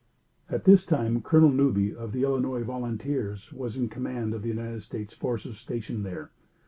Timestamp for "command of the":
3.87-4.47